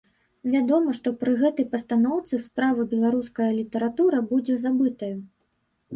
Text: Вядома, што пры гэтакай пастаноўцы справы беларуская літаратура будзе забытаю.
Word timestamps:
Вядома, 0.53 0.93
што 0.99 1.11
пры 1.23 1.33
гэтакай 1.41 1.67
пастаноўцы 1.75 2.39
справы 2.47 2.87
беларуская 2.95 3.51
літаратура 3.61 4.17
будзе 4.33 4.53
забытаю. 4.69 5.15